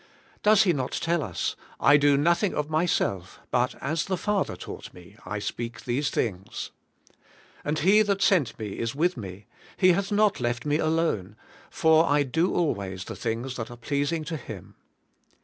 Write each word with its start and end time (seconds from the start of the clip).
Does 0.41 0.63
He 0.63 0.73
not 0.73 0.93
tell 0.93 1.21
us, 1.21 1.55
*I 1.79 1.95
do 1.95 2.17
nothing 2.17 2.55
of 2.55 2.71
myself, 2.71 3.39
but 3.51 3.75
as 3.81 4.05
the 4.05 4.17
Father 4.17 4.55
taught 4.55 4.91
me, 4.95 5.15
I 5.27 5.37
speak 5.37 5.81
these 5.85 6.09
things. 6.09 6.71
And 7.63 7.77
He 7.77 8.01
that 8.01 8.23
sent 8.23 8.57
me 8.57 8.79
is 8.79 8.95
with 8.95 9.15
me; 9.15 9.45
He 9.77 9.89
hath 9.91 10.11
not 10.11 10.39
left 10.39 10.65
me 10.65 10.79
alone; 10.79 11.35
for 11.69 12.07
I 12.09 12.23
do 12.23 12.51
always 12.55 13.03
the 13.05 13.15
things 13.15 13.57
that 13.57 13.69
are 13.69 13.77
pleasing 13.77 14.23
to 14.23 14.37
Him.' 14.37 14.73